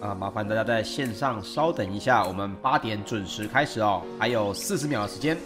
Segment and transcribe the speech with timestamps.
[0.00, 5.36] 啊，麻烦大家在线上稍等一下，我们八点准时开始哦，还有四十秒的时间。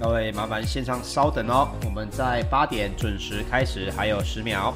[0.00, 4.74] 各位麻烦线上稍等哦，我们在八点准时开始，还有十秒。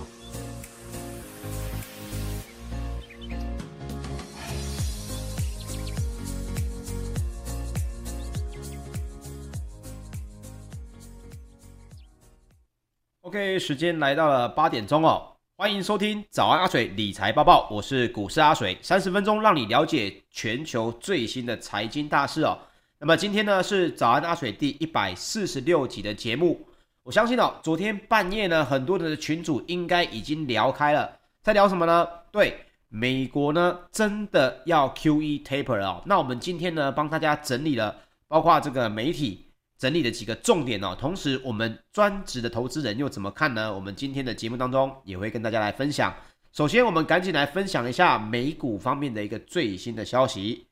[13.32, 22.58] OK，时间来到了八点钟哦，欢迎收听早安阿水理财报报，我是股市阿水，三十分钟让你了解全球最新的财经大事哦。
[22.98, 26.60] 那么今天呢是早安阿水第一百四十六集的节目，
[27.04, 32.06] 我相信哦，昨天半夜呢很多的群主应该已经聊开了，在聊什么呢？
[32.30, 36.02] 对，美国呢真的要 QE taper 了哦。
[36.04, 37.96] 那我们今天呢帮大家整理了，
[38.28, 39.46] 包括这个媒体。
[39.82, 43.74] 整理的几个重点哦，同时我们专职的投资人又怎么看呢？
[43.74, 46.14] 我们今天的节目当中也会跟大家来分享。
[46.52, 50.68] 首先，我们赶紧来分享一下美股方面的一个最新的消息。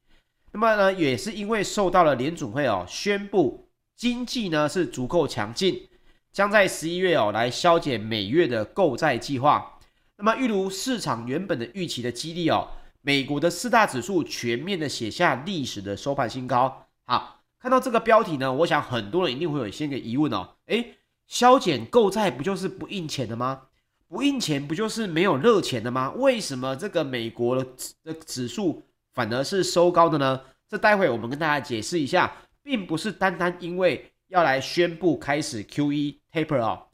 [0.53, 5.89] 那么呢，也是因为受到了联准会哦宣布经济呢是足够强劲，
[6.31, 9.81] 将在十一月哦来削减每月的购债计划。
[10.19, 12.69] 那么，一如市场原本的预期的激励哦，
[13.03, 16.87] 美国的四大指数全面的写下历史的收盘新高。
[17.07, 17.40] 好。
[17.61, 20.49] 看到这个标题呢，我想很多人一定会有一些个疑问哦。
[20.67, 20.95] 诶，
[21.27, 23.65] 削减购债不就是不印钱的吗？
[24.09, 26.11] 不印钱不就是没有热钱的吗？
[26.17, 27.71] 为什么这个美国的
[28.03, 28.83] 的指数
[29.13, 30.41] 反而是收高的呢？
[30.69, 32.33] 这待会我们跟大家解释一下，
[32.63, 36.87] 并不是单单因为要来宣布开始 QE taper 哦。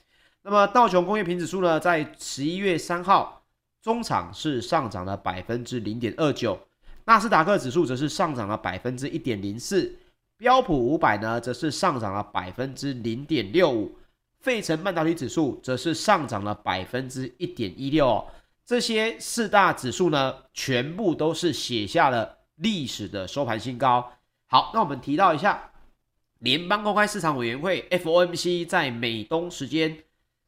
[0.43, 3.45] 那么道琼工业平指数呢，在十一月三号
[3.81, 6.59] 中场是上涨了百分之零点二九，
[7.05, 9.97] 纳斯达克指数则是上涨了百分之一点零四。
[10.39, 13.97] 标普五百呢，则是上涨了百分之零点六五，
[14.41, 18.27] 费城半导体指数则是上涨了百分之一点一六哦。
[18.65, 24.13] 这些四大指数呢，全部都是写下了历史的收盘新高。
[24.47, 25.71] 好，那我们提到一下，
[26.41, 29.97] 联邦公开市场委员会 FOMC 在美东时间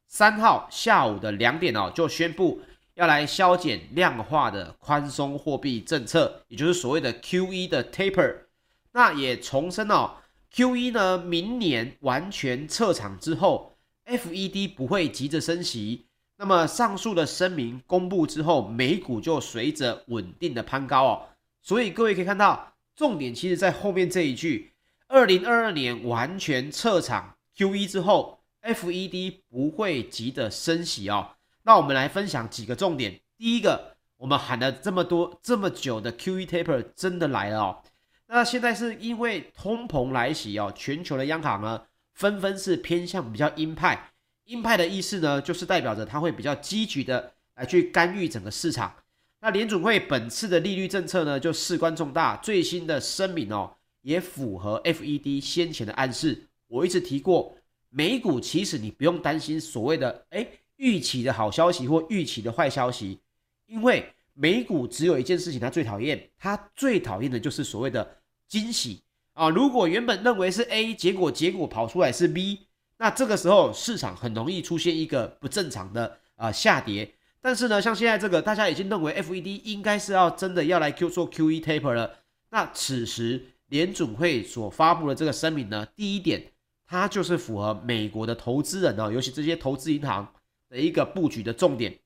[0.07, 2.61] 三号下午的两点哦，就宣布
[2.95, 8.48] 要来削减量化的宽松货币政策，也就是所谓的 QE 的 taper。
[8.93, 10.17] 那也重申哦
[10.53, 13.77] ，QE 呢，明年完全撤场之后
[14.07, 16.07] ，FED 不会急着升息。
[16.37, 21.23] 那么上述的声明公布之后，美股就随着稳定的攀高哦。
[21.61, 24.73] 所以各位可以看到，重点其实在后面这一句：
[25.09, 31.31] 二零二二年完全撤场 QE 之后，FED 不会急着升息哦。
[31.65, 33.21] 那我们来分享几个重点。
[33.37, 37.83] 第一个，我们喊了这么多这么久的 QE taper 真的来了哦。
[38.31, 41.83] 那现在是因为通膨来袭哦，全球的央行呢
[42.13, 44.11] 纷纷是偏向比较鹰派，
[44.45, 48.95] 鹰派的意思呢就是代表着它会比较积极的来去干预整个市场。
[49.41, 56.49] 那联准会本次的利率政策呢就事关重大，最新的声明哦也符合 FED 先前的暗示。
[56.67, 57.57] 我一直提过，
[57.89, 60.47] 美股其实你不用担心所谓的诶
[60.77, 63.21] 预期的好消息或预期的坏消息，
[63.65, 68.18] 因为美股只有一件事情它最讨厌，它最讨厌的就是所谓的。
[68.49, 69.03] 惊喜
[69.35, 69.51] 啊！
[69.51, 72.67] 如果原本认为是 A，结果结果跑出来是 B，
[72.97, 77.15] 那这个时候市场很容易出现一个不正常的啊下跌。
[77.41, 82.21] 但是呢，像现在这个，大家已经认为 FED 应该是要真的要来 Q 做 QE taper 了。
[82.51, 86.51] 那此时联准会所发布的这个声明呢，第一点，
[86.87, 90.33] 它就是符合美国的投资人哦，尤其这些投资银行
[90.71, 91.99] 的一个布局的重点。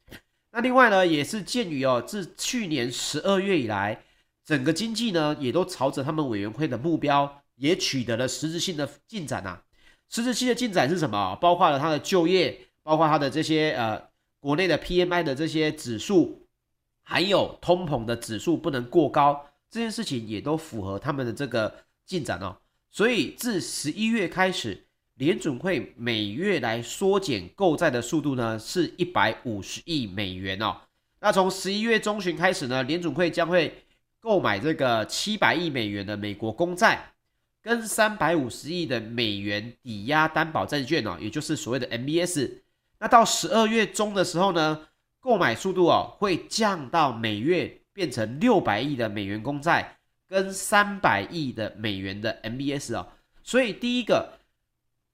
[0.51, 4.03] 那另外呢，也是鉴于哦，自去年十二月以来。
[4.45, 9.63] 整个经济呢，也都朝着他们委员会的目标，也取得了实质性的进展啊。
[10.09, 11.37] 实质性的进展是什么？
[11.37, 14.03] 包括了它的就业，包括它的这些呃
[14.41, 16.47] 国内的 PMI 的这些指数，
[17.03, 21.75] 还有通膨的指数不能过高，这件事情也都符合他们的这个
[22.05, 22.57] 进展哦。
[22.91, 24.85] 所以自十一月开始，
[25.15, 30.77] 联准会每月来缩减购债的速度呢，是一百五十亿美元哦。
[31.21, 33.85] 那从十一月中旬开始呢，联准会将会
[34.23, 37.13] 购买这个七百亿美元的美国公债，
[37.61, 42.49] 跟三百五十亿的美元抵押担保债券哦，也就是所谓的 MBS。
[43.01, 44.87] 那到十二月中的时候呢，
[45.19, 49.97] 购买速度哦会降到每月变成六百亿的美元公债
[50.29, 53.09] 跟三百亿的美元的 MBS 哦。
[53.43, 54.39] 所以第一个，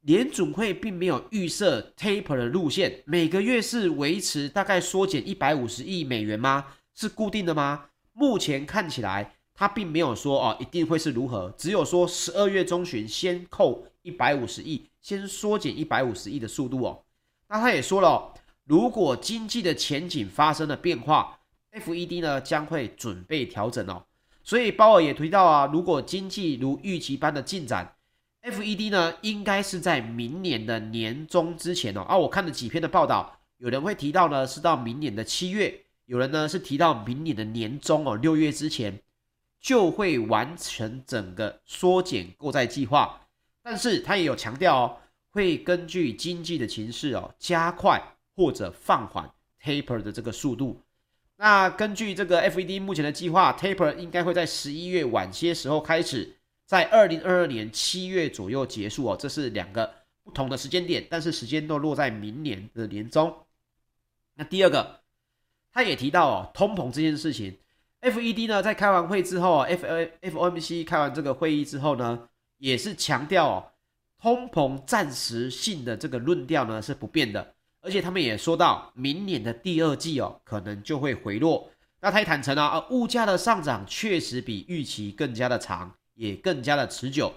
[0.02, 6.66] 联准会并没有预设 taper 的路线，每个月是维持大概缩减一百五十亿美元吗？
[6.94, 7.86] 是固定的吗？
[8.18, 17.04] 目前看起来，他并没有说哦一定会是如何，只有说十二月中旬先扣一百五十亿，先缩减一百五十亿的速度哦。
[17.48, 18.34] 那他也说了，
[18.64, 21.38] 如果经济的前景发生了变化
[21.70, 24.02] ，FED 呢将会准备调整哦。
[24.42, 27.94] 所以鲍尔也提到啊，如果经济如预期般的进展
[28.42, 32.00] ，FED 呢应该是在明年的年中之前哦。
[32.00, 39.00] 啊，我看了几篇的报道，有人会提到呢是到明年的七月，有人呢是提到明年的年中哦，六月之前。
[39.60, 43.26] 就会完成整个缩减购债计划，
[43.60, 44.96] 但是他也有强调哦，
[45.30, 48.00] 会根据经济的情势哦，加快
[48.36, 49.28] 或者放缓
[49.60, 50.80] taper 的这个速度。
[51.38, 59.16] 那根据这个 FED 目前的计划，taper 应该会在十一月晚些时候开始，在二零二二年七月左右结束哦。
[59.18, 63.36] 这是两个不同的时间点，但是时间都落在明年的年中。
[64.34, 65.00] 那第二个，
[65.72, 67.56] 他也提到哦，通膨这件事情。
[68.00, 69.84] FED 呢，在开完会之后，F
[70.22, 72.28] FOMC 开完这个会议之后呢，
[72.58, 73.72] 也是强调哦，
[74.20, 81.70] 通膨暂时性的这个论调呢是不变的，而且他们也说到，明年的第二季哦，可能就会回落。
[82.00, 87.32] 那他也坦诚啊，物价的上涨确实比预期更加的长，也更加的持久。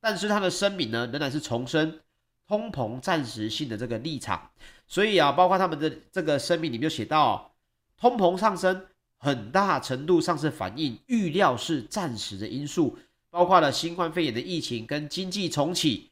[0.00, 2.00] 但是他的声明呢，仍然是重申
[2.48, 4.50] 通膨暂时性的这个立场。
[4.86, 7.52] 所以啊，包括他们的这个声明里面就写到，
[7.98, 8.86] 通膨上升。
[9.18, 12.96] 很大程度上是反映预料是暂时的因素，
[13.30, 16.10] 包括了新冠肺炎的疫情跟经济重启，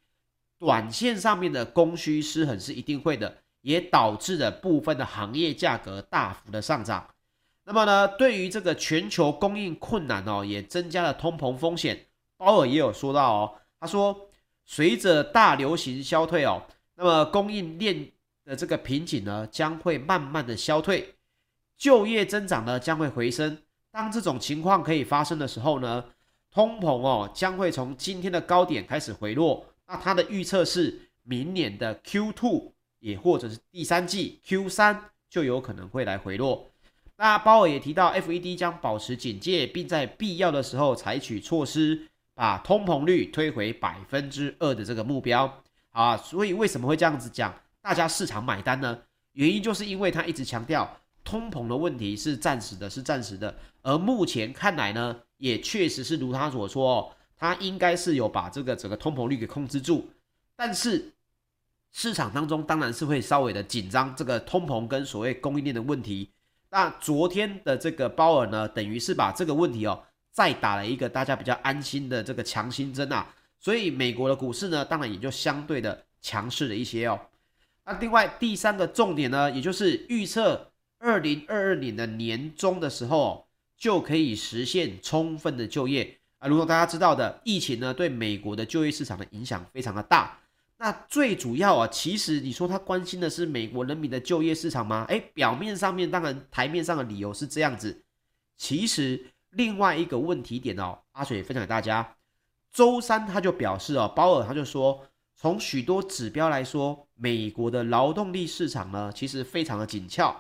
[0.59, 7.07] 短线上面的供需失衡是一定会的，也导致了部分的行业价格大幅的上涨。
[7.65, 12.07] 那么呢，对于这个全球供应困难哦，也增加了通膨风险。
[12.39, 14.29] 鲍尔也有说到哦，他说
[14.65, 16.63] 随着大流行消退哦，
[16.95, 18.11] 那么供应链
[18.47, 21.15] 的这个瓶颈呢，将会慢慢的消退。
[21.77, 23.59] 就业增长呢将会回升，
[23.91, 26.05] 当这种情况可以发生的时候呢，
[26.51, 29.67] 通膨哦将会从今天的高点开始回落。
[29.87, 34.99] 那他的预测是明年的 Q2 也或者是第三季 Q3
[35.29, 36.71] 就有可能会来回落。
[37.17, 45.63] 那鲍尔也提到，FED 将保持警戒，并在必要的时候采取措施，把通膨率推回百分之二的这个目标。
[45.91, 47.55] 啊，所以为什么会这样子讲？
[47.81, 48.99] 大家市场买单呢？
[49.33, 50.99] 原因就是因为他一直强调。
[51.25, 53.57] 通膨的问题是暂时的，是暂时的。
[53.83, 60.11] 而目前看来呢，也确实是如他所说哦，他应该是有把这个整个通膨率给控制住。
[60.55, 61.13] 但是
[61.91, 66.31] 市场当中当然是会稍微的紧张这个通膨跟所谓供应链的问题。
[66.71, 73.27] 那昨天的这个鲍尔呢，等于是把这个问题哦，再打了一个大家比较安心的这个强心针啊。
[73.59, 77.19] 所以美国的股市呢，当然也就相对的强势了一些哦。
[77.85, 80.71] 那另外第三个重点呢，也就是预测。
[81.05, 83.47] 二零二二年的年中的时候，
[83.77, 86.49] 就可以实现充分的就业啊。
[86.49, 90.39] 如果大家知道的，疫情呢对美国的就业市场的影响非常的大。
[90.79, 95.05] 那最主要啊，其实你说他关心的是美国人民的就业市场吗？
[95.11, 98.03] 诶，表面上面当然台面上的理由是这样子。
[98.57, 102.17] 其实另外一个问题点哦，阿水分享给大家。
[102.73, 105.05] 周三他就表示哦，鲍尔他就说，
[105.37, 110.35] 从许多指标来说，美国的劳动力市场呢其实非常的紧俏。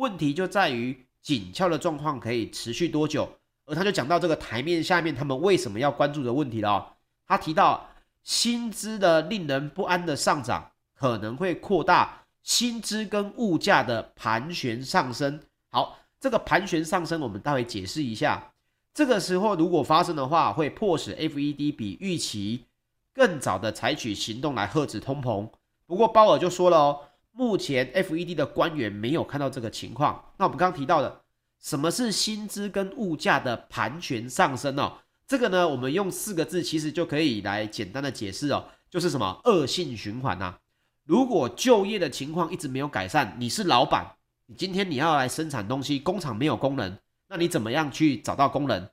[0.00, 6.96] 问题就在于紧俏的状况可以持续多久，而他就讲到这个台面下面他们为什么要关注的问题了。
[7.26, 7.86] 他提到
[8.22, 15.38] 薪资的令人不安的上涨可能会扩大薪资跟物价的盘旋上升。
[15.68, 18.52] 好，这个盘旋上升我们待会解释一下。
[18.94, 22.64] 这个时候如果发生的话，会迫使 FED 比预期
[23.12, 25.50] 更早的采取行动来遏制通膨。
[25.86, 27.00] 不过鲍尔就说了哦。
[27.32, 30.32] 目前 FED 的官员没有看到这个情况。
[30.36, 31.20] 那我们刚刚提到的，
[31.60, 34.98] 什么是薪资跟物价的盘旋上升哦？
[35.26, 40.56] 这个呢，我们用四个字其实就可以来简单的解释哦，就是什么恶性循环呐。
[41.04, 48.90] 如果就业的情况一直没有改善，你是老板，你今天你要来生产东西，工厂没有工人，那你怎么样去找到工人？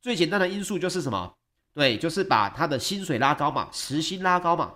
[0.00, 1.34] 最简单的因素就是什么？
[1.74, 4.74] 对，就是把他的薪水拉高嘛，时薪拉高嘛。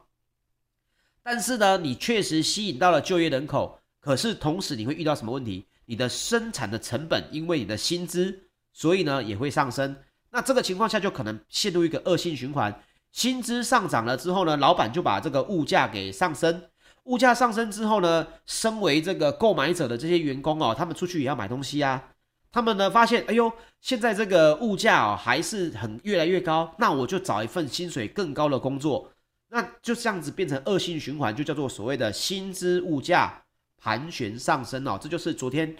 [1.24, 5.66] 但是呢，你确实吸引到了就业人口，可是同时你会遇到什么问题？
[5.84, 9.96] 你的生产的成本因为你的薪资，所以呢也会上升。
[10.30, 12.82] 那这个情况下就可能陷入一个恶性循环。
[13.10, 16.62] 薪资上涨了之后呢，老板就把这个物价给上升。
[17.04, 22.10] 物价上升之后呢，身为这个购买者的这些员工哦，他们出去也要买东西啊。
[22.50, 29.11] 他们呢发现，哎呦，现在这个物价哦还是很越来越高，那我就找一份薪水更高的工作。
[29.54, 33.44] 那就这样子变成恶性循环，就叫做所谓的薪资物价
[33.76, 34.98] 盘旋上升哦。
[34.98, 35.76] 这就是昨天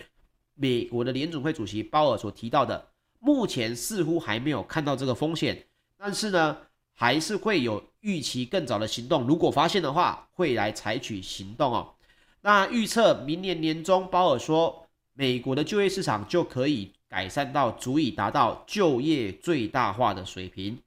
[0.52, 2.91] 美国的联准会主席鲍尔所提到的。
[3.19, 5.64] 目前似乎还没有看到这个风险，
[5.97, 6.59] 但是呢，
[6.93, 9.26] 还是会有预期更早的行动。
[9.26, 11.95] 如果发现的话，会来采取行动哦。
[12.43, 20.79] 那预测明年年中，鲍尔说，美国的就业市场就可以改善到足以达到就业最大化的水平。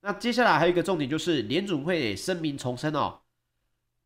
[0.00, 3.20] 那接下来还有一个重点就是，联准会声明重申哦，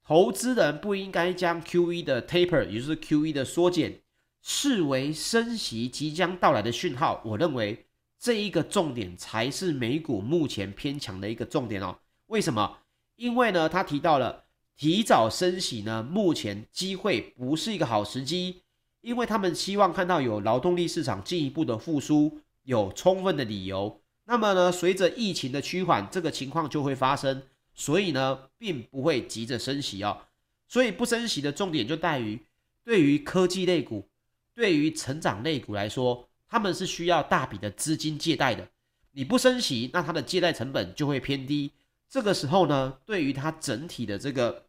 [0.05, 4.01] 投资人不应该将 QE 的 taper，也就是 QE 的缩减，
[4.43, 7.23] 视为升息即将到来的讯号。
[7.25, 7.87] 我认为
[8.19, 11.99] 这一个重点才是美股目前偏强的一个重点哦。
[12.27, 12.79] 为什么？
[13.17, 14.45] 因为呢，他提到了。
[14.75, 18.63] 提早升息呢，目前机会不是一个好时机，
[19.03, 24.02] 因为他们希望看到有劳动力市场进一步的复苏，有充分的理由。
[24.25, 27.43] 那么呢，随着疫情的趋缓，这个情况就会发生，
[27.75, 30.23] 所以呢，并不会急着升息哦。
[30.69, 32.41] 所以不升息的重点就在于，
[32.85, 34.09] 对于科技类股、
[34.55, 38.69] 对于成长类股来说，他们是需要大笔的资金借贷的。
[39.11, 41.71] 你不升息，那它的借贷成本就会偏低。
[42.09, 44.67] 这个时候呢，对于它整体的这个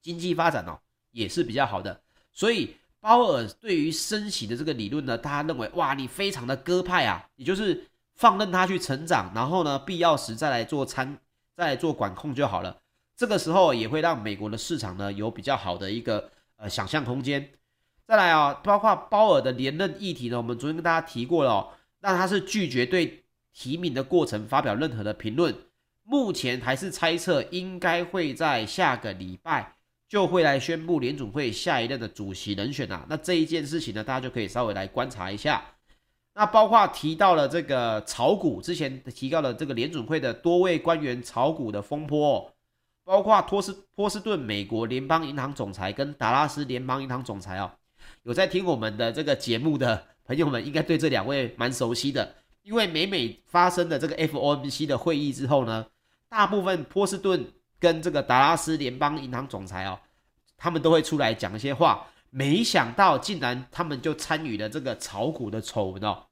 [0.00, 0.78] 经济发展哦，
[1.10, 2.00] 也是比较好的。
[2.32, 7.86] 所以鲍尔对于升息的这个理论呢，大家认为哇，你非常的鸽派啊，也就是
[8.16, 11.18] 放任它去成长，然后呢，必要时再来做参，
[11.54, 12.78] 再来做管控就好了。
[13.14, 17.50] 这个时候也会让美国的市场呢有比较好的一个呃想象空间。
[18.06, 21.68] 再来啊，包括鲍尔的连任议题呢，我们昨天跟大家提过了哦，
[22.00, 25.54] 那他是拒绝对提名的过程发表任何的评论。
[26.02, 29.74] 目前还是猜测，应该会在下个礼拜
[30.08, 33.04] 就会来宣布联总会下一任的主席人选啊。
[33.08, 35.64] 那这一件事情呢，大家就可以稍微来观察一下。
[36.38, 42.52] 那包括提到了这个炒股，之前提到了这个联准会的多位官员炒股的风波哦，
[43.04, 47.70] 包括托斯波士顿美国联邦银行总裁跟达拉斯联邦银行总裁哦，
[48.24, 55.86] 有在听我们的这个节目的朋友们，应该对这两位蛮熟悉的，因为每每发生的这个 FOMC 的会议之后呢。
[56.28, 57.46] 大部分波士顿
[57.78, 59.96] 跟这个达拉斯联邦银行总裁哦，
[60.58, 62.04] 他们都会出来讲一些话。
[62.36, 66.26] 没想到竟然他们就参与了这个炒股的丑闻哦。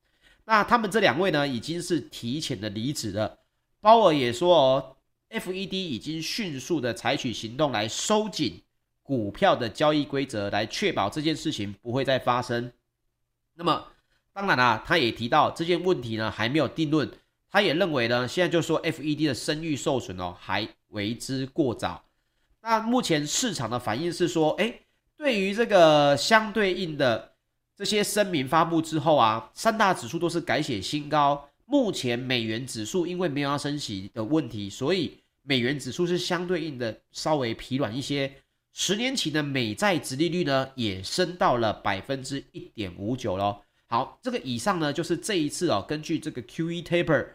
[0.44, 3.38] 那他们这两位呢，已经是提前的离职了。
[3.80, 4.96] 鲍尔也说哦
[5.30, 8.62] ，FED 已经迅速的采取行动来收紧
[9.02, 12.70] 股票的交易规则，来确保这件事情不会再发生。
[13.54, 13.86] 那么
[14.34, 17.10] 当然啦，他也提到这件问题呢还没有定论。
[17.48, 22.04] 他也认为呢，现在就说 FED 的声誉受损哦，还为之过早。
[22.60, 24.80] 那目前市场的反应是说，哎，
[25.16, 27.32] 对于这个相对应的
[27.76, 31.48] 这些声明发布之后啊，三大指数都是改写新高。
[31.66, 38.30] 目前美元指数因为没有要升息的问题，所以美元指数是相对应的稍微疲软一些。
[38.72, 43.62] 十年期的美债殖利率呢，也升到了百分之一点五九喽。
[43.86, 47.26] 好，这个以上呢，就是这一次哦，根据这个 QE taper。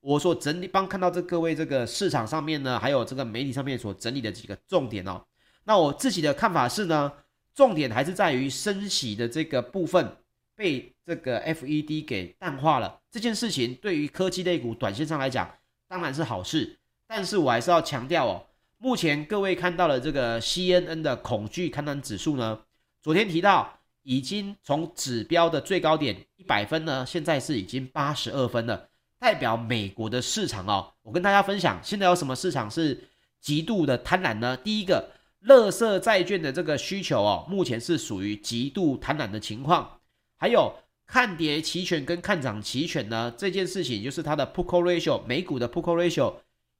[0.00, 5.24] 我所整理帮看到这各位这个市场上面呢，还有这个媒体上面所整理的几个重点哦。
[5.64, 7.12] 那我自己的看法是呢，
[7.58, 10.16] 重点还是在于升息的这个部分
[10.54, 13.00] 被这个 FED 给淡化了。
[13.10, 15.52] 这件事情对于科技类股短线上来讲
[15.88, 18.46] 当然是好事，但是我还是要强调哦，
[18.76, 22.60] 目前各位看到了这个 CNN 的恐惧看单指数呢，
[23.02, 28.88] 昨天提到已经从指标的最高点一百分呢，现在是已经八十二分了。
[29.18, 33.08] 代表美国的市场哦，我跟大家分享，现在有什么市场是
[33.40, 34.56] 极度的贪婪呢？
[34.56, 35.10] 第一个，
[35.46, 40.00] 垃圾债券的这个需求哦，目前是属于极度贪婪的情况。
[40.36, 40.74] 还有
[41.06, 46.34] 看跌期权跟看涨期权呢，这件事情就是它的 put call ratio，美股的 put call ratio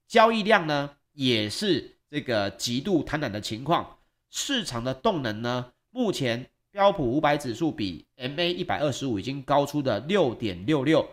[0.06, 3.98] 交易量呢，也是这个极度贪婪的情况。
[4.30, 11.08] 市场的动能呢，目前标普五百指数比 MA 一百二十五已经高出的六点六六。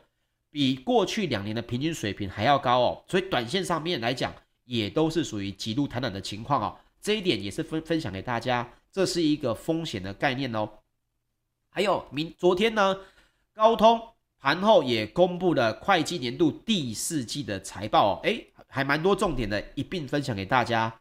[0.52, 4.34] 比过去两年的平均水平还要高哦，所以短线上面来讲，
[4.64, 6.78] 也都是属于极度贪婪的情况哦。
[7.06, 10.68] 这一点也是分分享给大家，这是一个风险的概念哦。
[11.70, 12.98] 还有明昨天呢，
[13.54, 14.02] 高通
[14.40, 21.00] 盘后也公布了会计年度第四季的财报哦，诶，还蛮多重点的，一并分享给大家。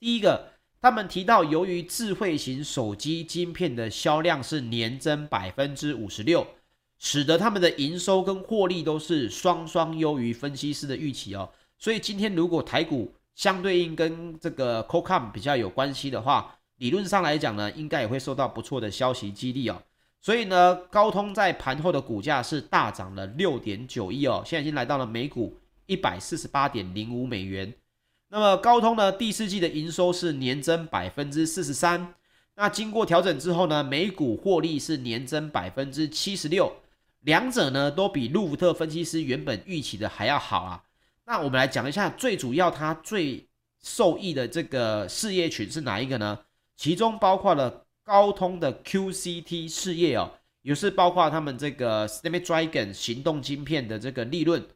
[0.00, 6.44] 第一个，他们提到，由于智慧型手机晶片的销量是年增百分之五十六。
[6.98, 19.82] 使得他们的营收跟获利都是双双优于分析师的预期哦，所以今天如果台股相对应跟这个 Qualcomm 比较有关系的话，理论上来讲呢，应该也会受到不错的消息激励哦。
[20.20, 27.72] 所以呢，高通在盘后的股价是大涨了六点九亿哦，现在已经来到了每股一百四十八点零五美元。
[28.28, 32.14] 那么高通呢，第四季的营收是年增百分之四十三，
[32.54, 36.72] 那经过调整之后呢，每股获利是年增百分之七十六。
[37.20, 40.82] 两者呢都比路福特分析师原本预期的还要好啊。
[41.26, 43.48] 那我们来讲一下，最主要它最
[43.82, 46.38] 受益的这个事业群是哪一个呢？
[46.76, 54.66] 其中包括了高通的 QCT 事业哦，也是包括他们这个 Snapdragon 行动晶片的这个利润。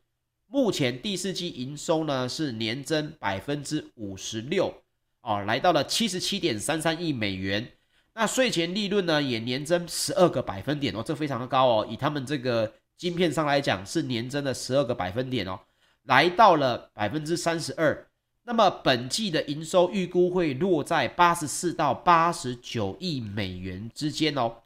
[0.46, 4.72] 目前第四季营收呢是年增百分之五十六
[5.20, 7.72] 哦，来到了七十七点三三亿美元。
[8.14, 11.86] 那税前利润呢也年增十二个百分点哦，这非常的高哦。
[11.90, 15.60] 以他们这个晶片上来讲，是年增了十二个百分点哦，
[16.08, 18.06] 来到了百分之三十二。
[18.44, 24.56] 那么本季的营收预估会落在八十四到八十九亿美元之间哦。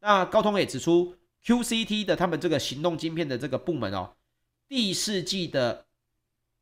[0.00, 1.14] 那高通也指出
[1.44, 4.10] ，QCT 的他们这个行动晶片的这个部门哦。
[4.68, 5.86] 第四季的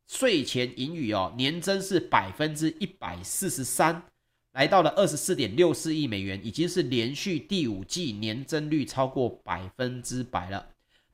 [0.07, 4.03] 税前盈余哦，年增是百分之一百四十三，
[4.51, 10.67] 来到了二十四点六四亿美元，已经是连续第五季年增率超过百分之百了。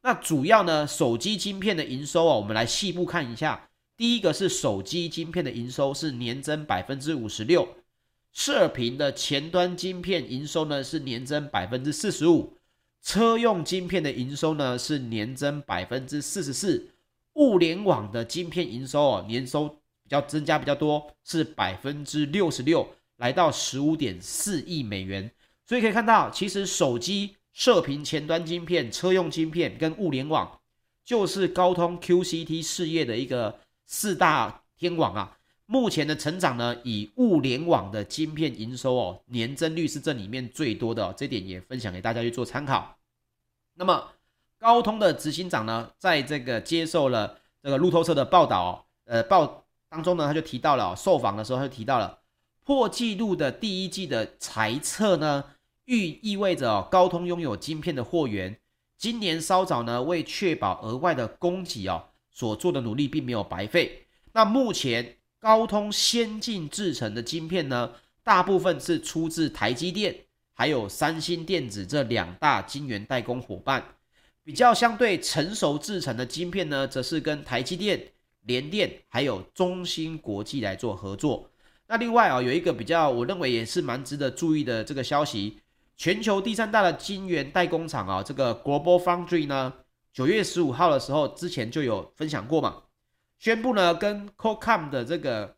[0.05, 3.69] 那主要呢，手机晶片的营收啊，我们来细部看一下。
[3.95, 7.65] 第一个是手机晶片的营收是年增百分之五十六，
[8.33, 12.57] 射频的前端晶片营收呢是年增百分之四十五。
[13.01, 16.89] 车用晶片的营收呢是年增百分之四十四，
[17.35, 22.85] 物联网的晶片营收哦，年收比较增加比较多，是百分之六十六，
[23.17, 25.31] 来到十五点四亿美元。
[25.65, 30.59] 所以可以看到，其实手机、射频前端晶片、车用晶片跟物联网，
[31.05, 35.37] 就是高通 QCT 事业的一个四大天王啊。
[35.65, 42.97] 目前的成长呢，以物联网的晶片营收哦，年增率是这里面最多的哦，这点也分享给大家去做参考。
[43.75, 44.11] 那么
[44.59, 48.71] 高通的执行长呢，在这个接受了这个路透社的报道哦，
[49.05, 52.19] 呃报当中呢，他就提到了哦，受访的时候他就提到了
[52.65, 55.43] 破纪录的第一季的财测呢，
[55.85, 58.57] 预意味着，高通拥有晶片的货源，
[58.97, 64.07] 今年稍早呢，为确保额外的供给哦，所做的努力并没有白费。
[64.33, 65.17] 那目前。
[65.43, 67.91] 高通先进制程的晶片呢，
[68.23, 70.15] 大部分是出自台积电，
[70.53, 73.83] 还有三星电子这两大晶圆代工伙伴。
[74.45, 78.01] 比较相对成熟制程的晶片呢，则是跟台积电、
[78.43, 81.49] 联电还有中芯国际来做合作。
[81.87, 85.59] 那另外啊，有一个比较我认为也是蛮值得注意的这个消息，
[85.95, 89.73] 全球第三大的晶圆代工厂啊，这个 Global Foundry 呢，
[90.11, 92.83] 九月十五号的时候，之前就有分享过嘛。
[93.39, 95.55] 宣布呢，跟 Qualcomm 的这个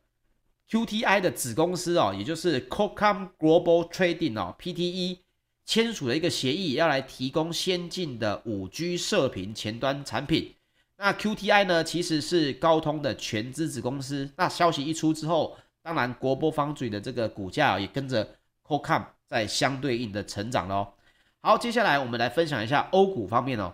[0.69, 5.19] QTI 的子公司哦，也就是 Qualcomm Global Trading 哦 （PTE）
[5.65, 10.55] 签署了一个协议，要来提供先进的 5G 射频前端产品。
[10.97, 14.31] 那 QTI 呢，其实是高通的全资子公司。
[14.37, 20.87] 那消息一出之后，当然 Global Foundry 的这个股价也跟着 Qualcomm 在相对应的成长喽。
[21.41, 23.73] 好，接下来我们来分享一下欧股方面哦。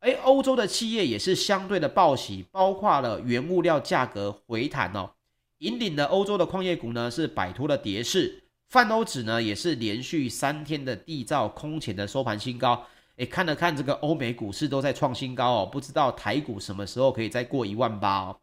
[0.00, 5.10] 哎，欧洲的企业也是相对的报喜，包括了原物料价格回弹哦，
[5.58, 12.86] 引领了欧洲的矿业股呢是摆脱了跌势，泛欧指呢也是连续三天的缔造空前的收盘新高。
[13.16, 18.36] 哎，看了看这个欧美股市都在创新高哦，不知道台股什么时候可以再过一万八哦。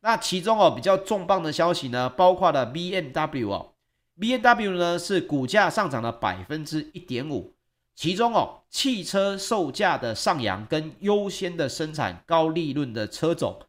[0.00, 3.72] 那其中哦比较重磅的消息呢，包括了 BMW 哦
[4.18, 7.54] ，BMW 呢是股价上涨了百分之一点五。
[7.94, 13.60] 其中哦，汽车售价的上扬跟优先的生产高利润的车种，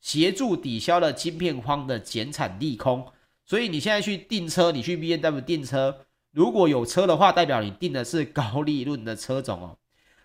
[0.00, 3.06] 协助抵消了晶片荒的减产利空。
[3.46, 9.78] 所以你现在去订车，你去 BMW 订车，如果有车的话，代表你订的是高利润的车种哦。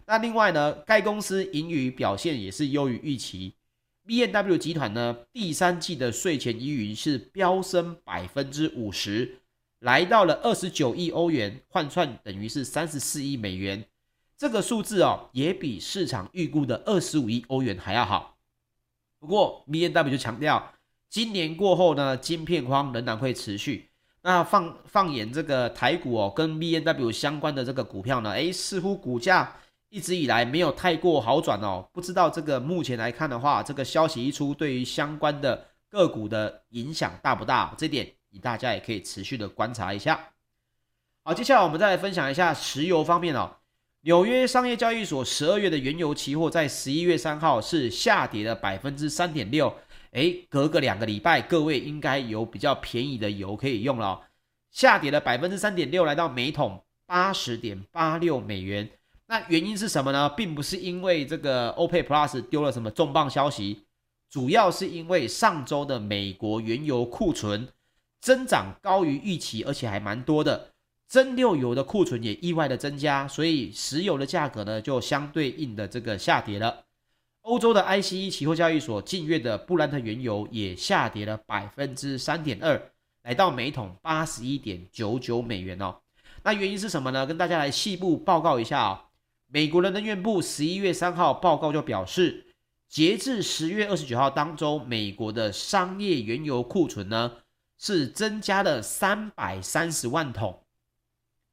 [0.05, 3.55] 那另外呢，该公司盈余表现也是优于预期。
[4.05, 9.39] BMW 集团呢，第三季的税前盈余是飙升百分之五十。
[9.83, 13.83] 来到了二十九亿欧元，换算等于是三十四亿美元，
[14.37, 18.37] 这个数字哦，也比市场预估的二十五亿欧元还要好。
[19.19, 20.73] 不过，B N W 就强调，
[21.09, 23.89] 今年过后呢，晶片荒仍然会持续。
[24.21, 29.53] 那放放眼这个台股哦，跟 B N W 相关的这个股票呢，诶，似乎股价
[29.89, 31.85] 一直以来没有太过好转哦。
[31.91, 37.75] 不知道这个目前来看的话，这个消息一出，对于相关的个股的影响大不大？
[37.77, 38.13] 这点。
[38.33, 40.19] 你大家也可以持续的观察一下。
[41.23, 43.57] 好，接下来我们再来分享一下石油方面哦。
[44.01, 49.73] 纽约商业交易所十二月的原油期货在十一月三号是下跌了百分之三点六。
[50.11, 54.19] 哎，隔个两个礼拜，各位应该有比较便宜的油可以用了。
[54.71, 58.89] 下跌了百分之三点六，来到每桶八十点八六美元。
[59.27, 60.27] 那原因是什么呢？
[60.29, 63.83] 并不是因为这个 OPEC Plus 丢了什么重磅消息，
[64.29, 67.69] 主要是因为上周的美国原油库存。
[68.23, 70.69] 增长高于预期，而且还蛮多的。
[71.09, 76.85] 增馏油的库存也意外的增加，所以石油的价格呢就相对应的这个下跌了。
[77.41, 82.81] 欧洲的 ICE 期货交易所近月的布兰特原油也下跌了百分之三点二，
[83.23, 85.97] 来到每桶八十一点九九美元哦。
[86.43, 87.25] 那原因是什么呢？
[87.25, 89.01] 跟大家来细部报告一下哦。
[89.47, 92.45] 美国的能源部十一月三号报告就表示，
[92.87, 97.33] 截至十月二十九号当中，美国的商业原油库存呢
[97.85, 100.63] 是增加了三百三十万桶，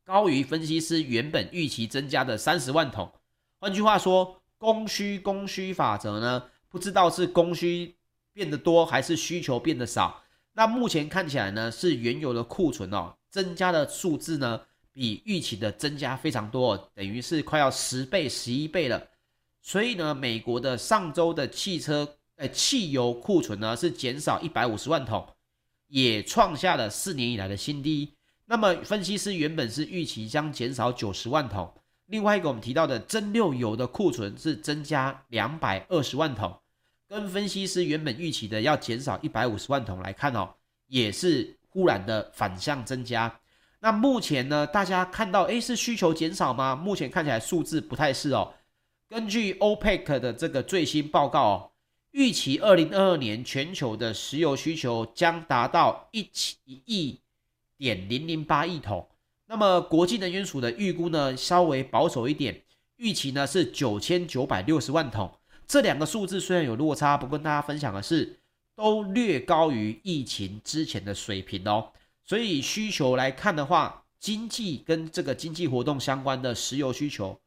[0.04, 3.10] 高于分析师原本预期增加的三十万桶。
[3.58, 7.96] 换句话说，供需供需法则呢，不知道是供需
[8.32, 10.22] 变得多还是需求变得少。
[10.52, 14.60] 那目前看起来呢，是原油的库存哦，增加的数字呢，
[14.92, 19.08] 比预期的增加非常多，等于是快要十倍、十一倍了。
[19.60, 25.26] 所以呢，美国的上周的汽车呃汽油库存呢是减少一百五十万桶，
[25.90, 28.14] 也创下了四年以来的新低。
[28.46, 31.72] 那么分析师原本是预期将减少九十万桶。
[32.07, 36.59] 另外一个我们提到的真六油的库存是增加两百二十万桶，
[37.09, 40.55] 跟分析师原本预期的要减少一百五十万桶来看哦，
[40.88, 43.40] 也是忽然的反向增加。
[43.79, 46.74] 那目前呢，大家看到，诶，是需求减少吗？
[46.74, 48.53] 目前看起来数字不太是哦。
[49.09, 51.69] 根据 OPEC 的这个最新报告哦，
[52.12, 56.29] 预期二零二二年全球的石油需求将达到一
[56.64, 57.20] 亿
[57.77, 59.09] 点零零八亿桶。
[59.46, 62.62] 那么国际能源署的预估呢，稍微保守一点，
[62.96, 65.33] 预期呢是九千九百六十万桶。
[65.66, 68.40] 这两个数字虽然有落差，不过跟大家分享的是，
[68.75, 71.92] 都略高于疫情之前的水平哦。
[72.25, 77.40] 所以需求来看的话，经济跟这个经济活动相关的石油需求，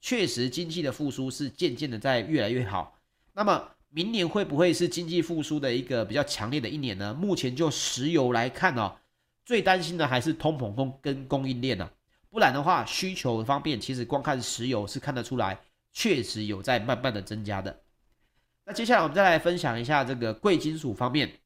[0.00, 2.98] 确实经济的复苏是渐渐的在越来越好。
[3.32, 7.12] 那么明年会不会是经济复苏的一个比较强烈的一年呢？
[7.12, 8.96] 目前就石油来看哦。
[9.44, 11.90] 最担心的还是通膨跟跟供应链啊，
[12.30, 15.58] 不然的话，需求方面其实光看石油是看得出来，
[15.92, 17.80] 确实有在慢慢的增加的。
[18.64, 21.40] 那接下来我们再来分享一下这个贵金属方面，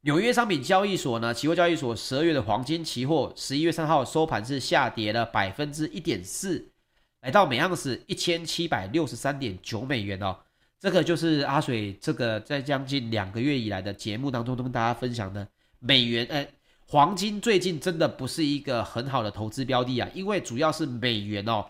[0.00, 6.72] 纽约商品交易所呢，期货交易所十二月的黄金期货十一月三号收盘是下跌了百分之一点四，
[7.20, 10.36] 来到每盎司一千七百六十三点九美元哦。
[10.80, 16.46] 这个就是阿水这个在将近两个月以来的节目当中都跟大家分享的美元，呃。
[16.90, 21.66] 黄金最近真的不是一个很好的投资标的啊，因为主要是美元哦，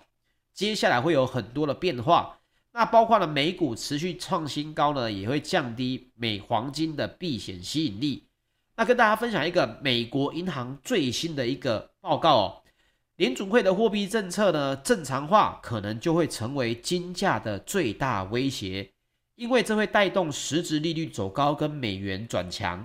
[0.55, 2.38] 接下来会有很多的变化，
[2.71, 8.29] 那包括了美股持续创新高呢，也会降低美黄金的避险吸引力。
[8.77, 12.62] 那跟大家分享一个美国银行最新的一个报告哦，
[13.16, 18.92] 联准会的货币政策呢正常化可能就会成为金价的最大威胁，
[19.38, 22.85] 因为这会带动实质利率走高跟美元转强。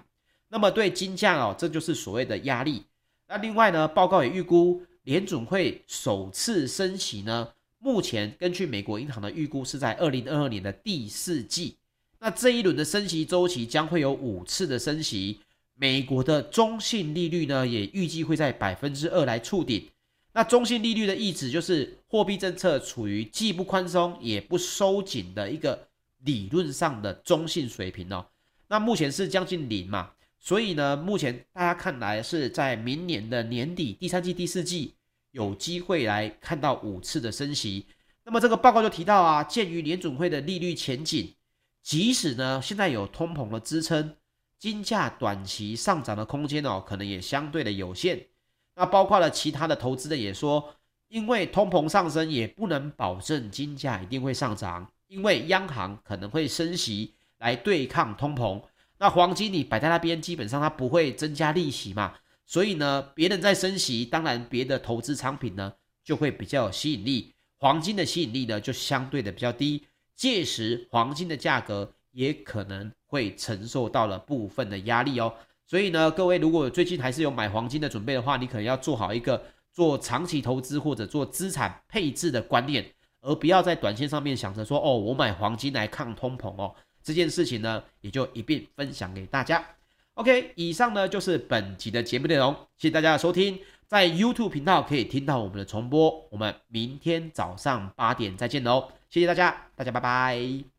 [0.49, 2.83] 那么对金价哦，这就是所谓的压力。
[3.27, 11.75] 那另外呢，报告也预估联准会首次升息呢，目前根据美国银行的预估是在二零二二年的第四季。
[12.19, 15.39] 那这一轮的升息周期将会有五次的升息。
[15.73, 19.89] 美国的中性利率呢，也预计会在百分之二来触顶。
[20.33, 25.87] 那中性利率的意思就是货币政策处于既不宽松也不收紧的一个
[26.23, 28.25] 理论上的中性水平哦。
[28.67, 30.11] 那目前是将近零嘛。
[30.39, 34.93] 所以呢，目前大家看来是在明年的年底，第三季、第四季
[35.31, 37.85] 有机会来看到五次的升息。
[38.25, 41.33] 那么这个报告就提到啊，鉴于联准会的利率前景，
[41.81, 44.17] 即使呢现在有通膨的支撑，
[44.59, 48.27] 金价短期上涨的空间哦，可能也相对的有限。
[48.75, 50.75] 那包括了其他的投资的也说，
[51.07, 58.59] 因为通膨上升也不能保证金价一定会上涨，因为央行可能会升息来对抗通膨。
[58.97, 62.15] 那黄金你摆在那边，基本上它不会增加利息嘛，
[62.47, 65.71] 所以呢，别人在升息，当然别的投资商品呢
[66.03, 69.83] 就会比较有吸引力，黄金的吸引力呢就相对的比较低，
[70.15, 75.31] 届时黄金的价格也可能会承受到了部分的压力哦。
[75.67, 82.85] 所以呢，各位如果最近还是有买黄金的准备的话，你可能要做好一个做长期投资或者做资产配置的观念，
[83.23, 86.75] 而不要在短线上面想着说哦，我买黄金来抗通膨哦。
[87.01, 89.65] 这件事情呢，也就一并分享给大家。
[90.13, 93.59] OK，以上呢就是本集的节目内容，谢谢大家的收听。
[93.87, 100.72] 在 YouTube 频道可以听到我们的重播，我们明天早上八点再见喽，谢谢大家，大家拜拜。